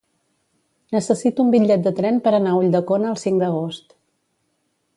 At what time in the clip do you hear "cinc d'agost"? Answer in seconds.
3.25-3.95